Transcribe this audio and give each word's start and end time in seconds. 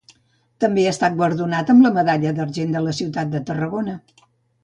També 0.63 0.85
ha 0.85 0.93
estat 0.95 1.17
guardonat 1.19 1.69
amb 1.73 1.85
la 1.87 1.91
Medalla 1.97 2.33
d'Argent 2.39 2.73
de 2.77 2.83
la 2.87 2.95
ciutat 3.01 3.33
de 3.35 3.45
Tarragona. 3.51 3.97